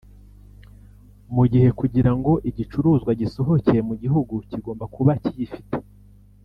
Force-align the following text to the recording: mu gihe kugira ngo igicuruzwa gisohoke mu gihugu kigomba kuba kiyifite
mu 1.35 1.43
gihe 1.51 1.69
kugira 1.79 2.11
ngo 2.17 2.31
igicuruzwa 2.49 3.11
gisohoke 3.21 3.75
mu 3.87 3.95
gihugu 4.03 4.33
kigomba 4.49 4.85
kuba 4.95 5.11
kiyifite 5.23 5.77